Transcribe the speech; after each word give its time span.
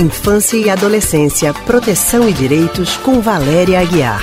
Infância 0.00 0.56
e 0.56 0.70
Adolescência, 0.70 1.52
Proteção 1.52 2.26
e 2.26 2.32
Direitos, 2.32 2.96
com 2.96 3.20
Valéria 3.20 3.78
Aguiar. 3.78 4.22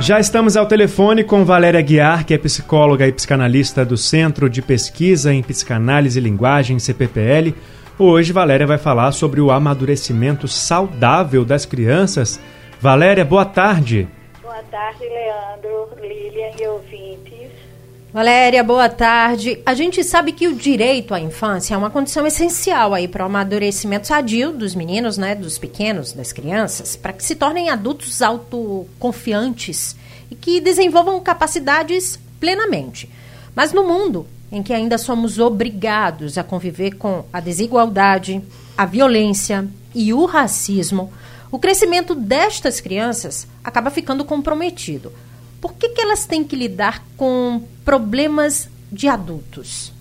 Já 0.00 0.18
estamos 0.18 0.56
ao 0.56 0.66
telefone 0.66 1.22
com 1.22 1.44
Valéria 1.44 1.78
Aguiar, 1.78 2.26
que 2.26 2.34
é 2.34 2.38
psicóloga 2.38 3.06
e 3.06 3.12
psicanalista 3.12 3.84
do 3.84 3.96
Centro 3.96 4.50
de 4.50 4.60
Pesquisa 4.60 5.32
em 5.32 5.40
Psicanálise 5.40 6.18
e 6.18 6.22
Linguagem, 6.22 6.80
CPPL. 6.80 7.54
Hoje, 7.96 8.32
Valéria 8.32 8.66
vai 8.66 8.76
falar 8.76 9.12
sobre 9.12 9.40
o 9.40 9.52
amadurecimento 9.52 10.48
saudável 10.48 11.44
das 11.44 11.64
crianças. 11.64 12.40
Valéria, 12.80 13.24
boa 13.24 13.44
tarde. 13.44 14.08
Boa 14.42 14.64
tarde, 14.64 15.04
Leandro, 15.04 15.90
Lilian 16.02 16.50
e 16.60 16.66
ouvintes. 16.66 17.67
Valéria, 18.10 18.64
boa 18.64 18.88
tarde. 18.88 19.60
A 19.66 19.74
gente 19.74 20.02
sabe 20.02 20.32
que 20.32 20.48
o 20.48 20.54
direito 20.54 21.12
à 21.12 21.20
infância 21.20 21.74
é 21.74 21.76
uma 21.76 21.90
condição 21.90 22.26
essencial 22.26 22.94
aí 22.94 23.06
para 23.06 23.22
o 23.22 23.26
amadurecimento 23.26 24.06
sadio 24.06 24.50
dos 24.50 24.74
meninos, 24.74 25.18
né, 25.18 25.34
dos 25.34 25.58
pequenos, 25.58 26.14
das 26.14 26.32
crianças, 26.32 26.96
para 26.96 27.12
que 27.12 27.22
se 27.22 27.36
tornem 27.36 27.68
adultos 27.68 28.22
autoconfiantes 28.22 29.94
e 30.30 30.34
que 30.34 30.58
desenvolvam 30.58 31.20
capacidades 31.20 32.18
plenamente. 32.40 33.10
Mas 33.54 33.74
no 33.74 33.86
mundo 33.86 34.26
em 34.50 34.62
que 34.62 34.72
ainda 34.72 34.96
somos 34.96 35.38
obrigados 35.38 36.38
a 36.38 36.42
conviver 36.42 36.92
com 36.92 37.26
a 37.30 37.40
desigualdade, 37.40 38.40
a 38.74 38.86
violência 38.86 39.68
e 39.94 40.14
o 40.14 40.24
racismo, 40.24 41.12
o 41.52 41.58
crescimento 41.58 42.14
destas 42.14 42.80
crianças 42.80 43.46
acaba 43.62 43.90
ficando 43.90 44.24
comprometido 44.24 45.12
por 45.60 45.74
que, 45.74 45.88
que 45.88 46.00
elas 46.00 46.26
têm 46.26 46.44
que 46.44 46.56
lidar 46.56 47.02
com 47.16 47.62
problemas 47.84 48.68
de 48.90 49.08
adultos? 49.08 49.92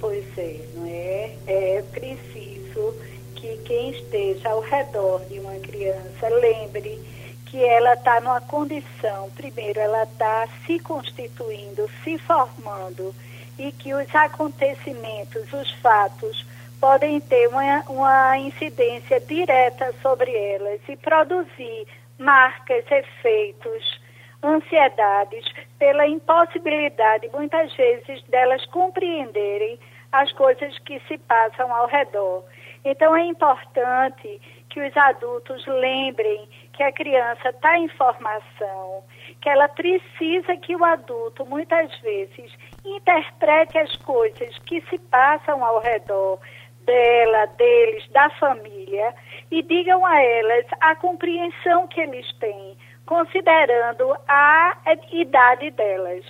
Pois 0.00 0.24
é, 0.36 0.60
não 0.74 0.86
é? 0.86 1.32
É 1.46 1.84
preciso 1.90 2.94
que 3.34 3.56
quem 3.64 3.90
esteja 3.90 4.50
ao 4.50 4.60
redor 4.60 5.24
de 5.26 5.38
uma 5.38 5.54
criança 5.56 6.28
lembre 6.28 7.00
que 7.46 7.62
ela 7.62 7.94
está 7.94 8.20
numa 8.20 8.40
condição, 8.40 9.30
primeiro, 9.36 9.78
ela 9.78 10.02
está 10.02 10.48
se 10.66 10.78
constituindo, 10.80 11.88
se 12.02 12.18
formando, 12.18 13.14
e 13.58 13.70
que 13.70 13.94
os 13.94 14.12
acontecimentos, 14.14 15.52
os 15.52 15.70
fatos, 15.74 16.44
podem 16.80 17.20
ter 17.20 17.48
uma, 17.48 17.82
uma 17.88 18.38
incidência 18.38 19.20
direta 19.20 19.94
sobre 20.02 20.36
elas 20.36 20.80
e 20.88 20.96
produzir 20.96 21.86
marcas, 22.18 22.84
efeitos 22.90 24.03
ansiedades 24.44 25.44
pela 25.78 26.06
impossibilidade, 26.06 27.28
muitas 27.32 27.74
vezes, 27.74 28.22
delas 28.24 28.64
compreenderem 28.66 29.78
as 30.12 30.30
coisas 30.32 30.78
que 30.80 31.00
se 31.08 31.18
passam 31.18 31.72
ao 31.74 31.86
redor. 31.86 32.44
Então, 32.84 33.16
é 33.16 33.24
importante 33.24 34.40
que 34.68 34.80
os 34.80 34.96
adultos 34.96 35.66
lembrem 35.66 36.48
que 36.72 36.82
a 36.82 36.92
criança 36.92 37.48
está 37.48 37.78
em 37.78 37.88
formação, 37.88 39.02
que 39.40 39.48
ela 39.48 39.68
precisa 39.68 40.56
que 40.56 40.76
o 40.76 40.84
adulto, 40.84 41.46
muitas 41.46 41.96
vezes, 42.00 42.52
interprete 42.84 43.78
as 43.78 43.94
coisas 43.96 44.58
que 44.60 44.80
se 44.90 44.98
passam 44.98 45.64
ao 45.64 45.80
redor 45.80 46.38
dela, 46.84 47.46
deles, 47.56 48.06
da 48.10 48.28
família, 48.30 49.14
e 49.50 49.62
digam 49.62 50.04
a 50.04 50.20
elas 50.20 50.66
a 50.80 50.94
compreensão 50.96 51.86
que 51.88 52.00
eles 52.00 52.30
têm 52.38 52.76
considerando 53.06 54.14
a 54.28 54.76
idade 55.12 55.70
delas. 55.70 56.24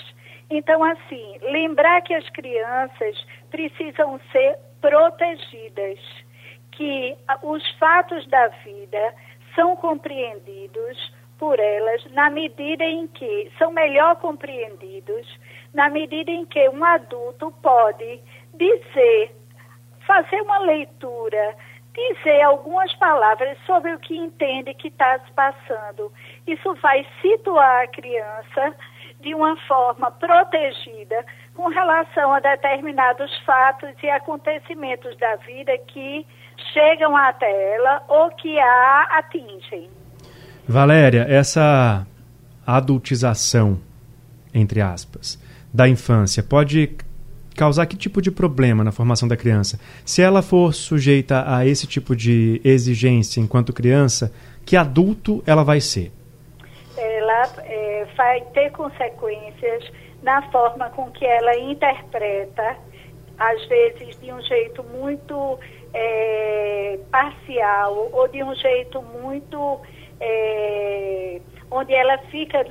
Então, 0.51 0.83
assim, 0.85 1.39
lembrar 1.43 2.03
que 2.03 2.15
as 2.15 2.29
crianças 2.31 3.27
precisam 3.51 4.21
ser 4.31 4.59
protegidas, 4.81 5.99
que 6.73 7.17
os 7.43 7.69
fatos 7.79 8.27
da 8.29 8.49
vida 8.49 9.15
são 9.55 9.77
compreendidos 9.77 11.13
por 11.39 11.59
elas 11.59 12.05
na 12.13 12.31
medida 12.31 12.85
em 12.85 13.07
que 13.09 13.51
são 13.59 13.73
melhor 13.73 14.17
compreendidos, 14.17 15.27
na 15.73 15.89
medida 15.89 16.31
em 16.31 16.45
que 16.45 16.69
um 16.69 16.85
adulto 16.85 17.53
pode 17.63 18.21
dizer, 18.55 19.35
fazer 20.07 20.41
uma 20.43 20.59
leitura 20.59 21.57
dizer 21.95 22.43
algumas 22.43 22.93
palavras 22.97 23.57
sobre 23.67 23.93
o 23.95 23.99
que 23.99 24.17
entende 24.17 24.75
que 24.75 24.89
está 24.89 25.19
se 25.21 25.33
passando. 25.33 26.13
Isso 26.47 26.75
vai 26.83 27.07
situar 27.23 27.85
a 27.85 27.87
criança 27.87 28.75
de 29.21 29.35
uma 29.35 29.57
forma 29.69 30.11
protegida 30.11 31.25
com 31.55 31.69
relação 31.69 32.33
a 32.33 32.41
determinados 32.41 33.31
fatos 33.47 33.91
e 34.03 34.11
acontecimentos 34.11 35.17
da 35.19 35.37
vida 35.37 35.73
que 35.87 36.27
chegam 36.73 37.17
até 37.17 37.75
ela 37.77 38.03
ou 38.09 38.31
que 38.31 38.59
a 38.59 39.03
atingem. 39.19 39.89
Valéria, 40.69 41.27
essa 41.29 42.07
adultização, 42.67 43.81
entre 44.53 44.81
aspas, 44.81 45.39
da 45.73 45.89
infância 45.89 46.43
pode 46.43 46.97
causar 47.55 47.87
que 47.87 47.97
tipo 47.97 48.21
de 48.21 48.31
problema 48.31 48.85
na 48.85 48.93
formação 48.93 49.29
da 49.29 49.37
criança? 49.37 49.79
Se 50.05 50.23
ela 50.23 50.43
for 50.43 50.75
sujeita 50.75 51.45
a 51.47 51.67
esse 51.67 51.87
tipo 51.87 52.15
de 52.15 52.61
exigência 52.65 53.41
enquanto 53.41 53.73
criança, 53.73 54.33
que 54.65 54.77
adulto 54.77 55.43
ela 55.47 55.65
vai 55.65 55.81
ser? 55.81 56.13
Ela 56.97 57.43
é, 57.65 58.07
vai 58.17 58.41
ter 58.53 58.71
consequências 58.73 59.91
na 60.23 60.43
forma 60.51 60.89
com 60.91 61.11
que 61.11 61.25
ela 61.25 61.57
interpreta, 61.59 62.77
às 63.39 63.65
vezes 63.67 64.19
de 64.21 64.33
um 64.33 64.41
jeito 64.43 64.83
muito 64.85 65.59
é, 65.93 66.99
parcial 67.11 68.11
ou 68.13 68.29
de 68.29 68.43
um 68.43 68.55
jeito 68.55 69.03
muito. 69.03 69.81
É, 70.21 71.41
onde 71.71 71.93
ela 71.93 72.19
fica 72.31 72.65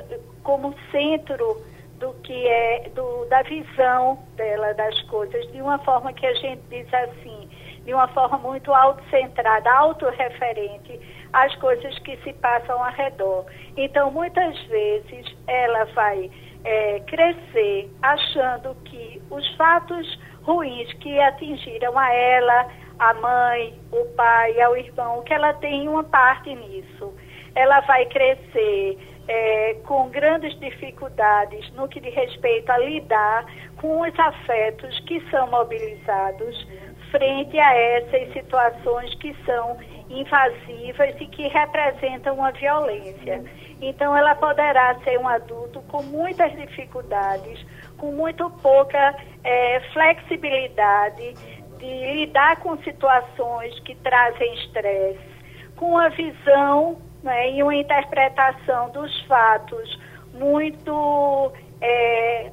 como 0.44 0.74
centro 0.92 1.62
do 2.04 2.14
que 2.16 2.48
é 2.48 2.90
do, 2.94 3.26
da 3.30 3.42
visão 3.44 4.20
dela 4.36 4.74
das 4.74 5.02
coisas, 5.04 5.50
de 5.54 5.62
uma 5.62 5.80
forma 5.80 6.12
que 6.12 6.26
a 6.26 6.34
gente 6.34 6.62
diz 6.70 6.94
assim, 6.94 7.50
de 7.86 7.94
uma 7.94 8.10
forma 8.10 8.38
muito 8.40 8.74
autocentrada, 8.74 9.72
autorreferente 9.72 11.00
às 11.32 11.56
coisas 11.56 11.98
que 12.00 12.18
se 12.18 12.34
passam 12.34 12.84
ao 12.84 12.92
redor. 12.92 13.46
Então, 13.78 14.12
muitas 14.12 14.60
vezes, 14.64 15.34
ela 15.48 15.86
vai 15.96 16.30
é, 16.66 17.00
crescer 17.08 17.90
achando 18.02 18.76
que 18.84 19.22
os 19.32 19.56
fatos 19.56 20.20
ruins 20.44 20.92
que 20.96 21.18
atingiram 21.22 21.98
a 21.98 22.14
ela, 22.14 22.68
a 23.00 23.14
mãe, 23.14 23.80
o 23.94 24.06
pai, 24.16 24.60
ao 24.60 24.76
irmão, 24.76 25.22
que 25.24 25.34
ela 25.34 25.54
tem 25.54 25.88
uma 25.88 26.04
parte 26.04 26.54
nisso. 26.54 27.14
Ela 27.56 27.82
vai 27.82 28.06
crescer 28.08 28.98
é, 29.28 29.76
com 29.86 30.10
grandes 30.10 30.58
dificuldades 30.60 31.72
no 31.74 31.88
que 31.88 32.00
diz 32.00 32.14
respeito 32.14 32.72
a 32.72 32.78
lidar 32.78 33.46
com 33.78 34.02
os 34.02 34.20
afetos 34.20 35.00
que 35.02 35.22
são 35.30 35.48
mobilizados 35.48 36.68
frente 37.12 37.60
a 37.60 37.76
essas 37.76 38.34
situações 38.34 39.14
que 39.16 39.36
são 39.46 39.78
invasivas 40.10 41.16
e 41.20 41.28
que 41.28 41.48
representam 41.48 42.36
uma 42.36 42.52
violência. 42.52 43.44
Então, 43.82 44.16
ela 44.16 44.34
poderá 44.36 44.96
ser 45.04 45.20
um 45.20 45.28
adulto 45.28 45.82
com 45.84 46.02
muitas 46.04 46.52
dificuldades, 46.54 47.64
com 47.98 48.12
muito 48.12 48.50
pouca 48.62 49.16
é, 49.44 49.80
flexibilidade 49.92 51.34
de 51.78 52.14
lidar 52.14 52.58
com 52.62 52.78
situações 52.78 53.80
que 53.82 53.94
trazem 53.96 54.54
estresse, 54.56 55.20
com 55.76 55.98
a 55.98 56.10
visão 56.10 56.98
né, 57.24 57.52
e 57.52 57.64
uma 57.64 57.76
interpretação 57.76 58.90
dos 58.92 59.22
fatos 59.24 60.00
muito 60.34 61.52
é, 61.82 62.52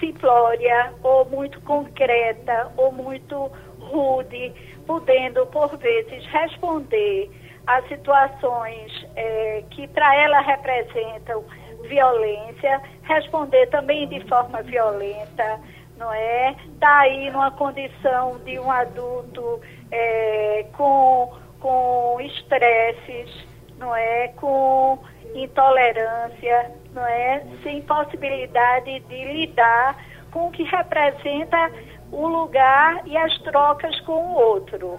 simplória 0.00 0.92
ou 1.02 1.24
muito 1.26 1.60
concreta 1.62 2.72
ou 2.76 2.90
muito 2.92 3.50
rude, 3.80 4.52
podendo 4.86 5.46
por 5.46 5.76
vezes 5.76 6.24
responder 6.26 7.30
a 7.66 7.82
situações 7.82 9.06
é, 9.14 9.62
que 9.70 9.86
para 9.88 10.14
ela 10.16 10.40
representam 10.40 11.44
violência, 11.86 12.80
responder 13.02 13.66
também 13.68 14.08
de 14.08 14.20
forma 14.26 14.62
violenta, 14.62 15.60
não 15.96 16.12
é? 16.12 16.56
Está 16.72 17.00
aí 17.00 17.30
numa 17.30 17.50
condição 17.50 18.38
de 18.44 18.58
um 18.58 18.70
adulto 18.70 19.60
é, 19.90 20.64
com, 20.76 21.36
com 21.60 22.20
estresses, 22.20 23.46
não 23.78 23.94
é? 23.94 24.28
Com 24.36 24.98
intolerância, 25.34 26.72
não 26.92 27.06
é? 27.06 27.42
Sem 27.62 27.82
possibilidade 27.82 29.00
de 29.00 29.24
lidar 29.24 29.96
com 30.30 30.48
o 30.48 30.50
que 30.50 30.62
representa 30.64 31.70
o 32.10 32.26
lugar 32.26 33.06
e 33.06 33.16
as 33.16 33.36
trocas 33.38 33.98
com 34.00 34.12
o 34.12 34.34
outro. 34.34 34.98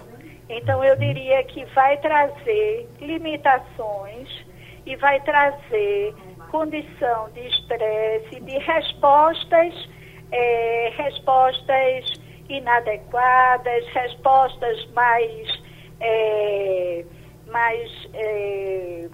Então 0.49 0.83
eu 0.83 0.95
diria 0.95 1.43
que 1.43 1.63
vai 1.75 1.97
trazer 1.97 2.89
limitações 2.99 4.27
e 4.85 4.95
vai 4.95 5.19
trazer 5.21 6.15
condição 6.49 7.29
de 7.31 7.41
estresse, 7.47 8.39
de 8.39 8.57
respostas, 8.57 9.89
é, 10.31 10.91
respostas 10.97 12.19
inadequadas, 12.49 13.87
respostas 13.93 14.85
mais, 14.93 15.61
é, 15.99 17.05
mais 17.51 18.07
é, 18.13 19.09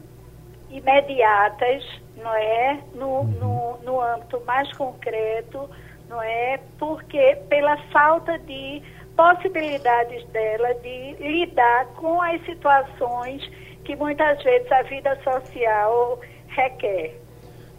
imediatas, 0.70 1.84
não 2.18 2.34
é? 2.34 2.80
No, 2.94 3.24
no, 3.24 3.78
no 3.84 4.02
âmbito 4.02 4.42
mais 4.46 4.72
concreto, 4.78 5.70
não 6.10 6.22
é? 6.22 6.60
Porque 6.78 7.38
pela 7.50 7.78
falta 7.92 8.38
de 8.40 8.82
possibilidades 9.16 10.26
dela 10.28 10.74
de 10.76 11.14
lidar 11.14 11.86
com 11.96 12.22
as 12.22 12.44
situações 12.46 13.42
que 13.86 13.96
muitas 13.96 14.42
vezes 14.44 14.72
a 14.72 14.82
vida 14.84 15.18
social 15.24 16.20
requer. 16.50 17.25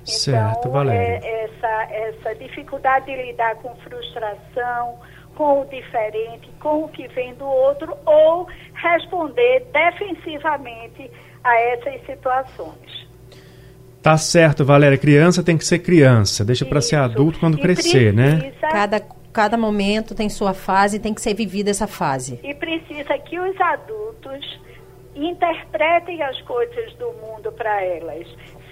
Certo, 0.06 0.58
então, 0.60 0.72
Valéria. 0.72 1.20
É, 1.24 1.44
essa, 1.44 1.94
essa 1.94 2.34
dificuldade 2.36 3.06
de 3.06 3.16
lidar 3.22 3.56
com 3.56 3.74
frustração, 3.76 4.98
com 5.34 5.60
o 5.62 5.64
diferente, 5.66 6.48
com 6.60 6.84
o 6.84 6.88
que 6.88 7.06
vem 7.08 7.34
do 7.34 7.44
outro, 7.44 7.96
ou 8.06 8.46
responder 8.74 9.66
defensivamente 9.72 11.10
a 11.44 11.60
essas 11.60 12.04
situações. 12.06 13.06
Tá 14.02 14.16
certo, 14.16 14.64
Valéria. 14.64 14.96
Criança 14.96 15.42
tem 15.42 15.58
que 15.58 15.64
ser 15.64 15.80
criança. 15.80 16.44
Deixa 16.44 16.64
para 16.64 16.80
ser 16.80 16.96
adulto 16.96 17.40
quando 17.40 17.58
E 17.58 17.60
crescer, 17.60 18.12
né? 18.12 18.36
precisa- 18.38 18.68
Cada, 18.68 19.00
cada 19.32 19.56
momento 19.56 20.14
tem 20.14 20.28
sua 20.28 20.54
fase, 20.54 21.00
tem 21.00 21.12
que 21.12 21.20
ser 21.20 21.34
vivida 21.34 21.70
essa 21.70 21.86
fase. 21.88 22.38
E 22.44 22.54
precisa 22.54 23.18
que 23.18 23.38
os 23.38 23.60
adultos 23.60 24.60
interpretem 25.14 26.22
as 26.22 26.40
coisas 26.42 26.92
do 26.94 27.12
mundo 27.14 27.50
para 27.52 27.82
elas. 27.82 28.26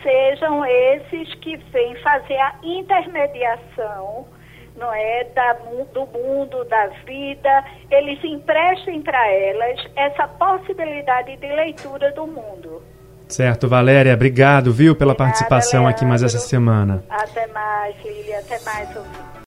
Sejam 0.04 0.64
esses 0.66 1.34
que 1.36 1.56
vêm 1.72 1.96
fazer 2.02 2.36
a 2.36 2.54
intermediação, 2.62 4.26
não 4.76 4.92
é, 4.92 5.24
da, 5.34 5.54
do 5.94 6.06
mundo, 6.06 6.62
da 6.64 6.88
vida, 7.06 7.64
eles 7.90 8.22
emprestem 8.22 9.00
para 9.00 9.26
elas 9.32 9.80
essa 9.96 10.28
possibilidade 10.28 11.36
de 11.38 11.46
leitura 11.46 12.12
do 12.12 12.26
mundo. 12.26 12.82
Certo, 13.28 13.66
Valéria. 13.66 14.12
Obrigado, 14.12 14.72
viu, 14.72 14.94
pela 14.94 15.12
Obrigada, 15.12 15.32
participação 15.32 15.86
aqui 15.86 16.04
mais 16.04 16.22
essa 16.22 16.36
Leandro. 16.36 16.50
semana. 16.50 17.04
Até 17.08 17.46
mais, 17.46 17.96
Lília, 18.04 18.40
até 18.40 18.60
mais, 18.60 18.94
ouvinte. 18.94 19.33